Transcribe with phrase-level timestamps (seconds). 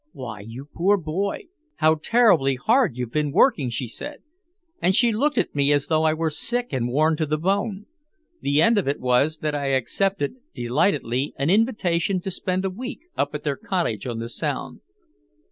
[0.13, 1.41] "Why, you poor boy.
[1.75, 4.23] How terribly hard you've been working," she said.
[4.81, 7.85] And she looked at me as though I were sick and worn to the bone.
[8.41, 13.01] The end of it was that I accepted delightedly an invitation to spend a week
[13.15, 14.79] up at their cottage on the Sound.